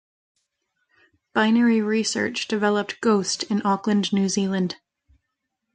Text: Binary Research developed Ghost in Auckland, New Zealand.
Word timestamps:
Binary 1.35 1.79
Research 1.79 2.47
developed 2.47 2.99
Ghost 3.01 3.43
in 3.43 3.61
Auckland, 3.63 4.11
New 4.11 4.29
Zealand. 4.29 4.77